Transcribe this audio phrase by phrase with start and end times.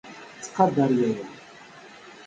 [0.43, 1.23] Ttqadar yaya.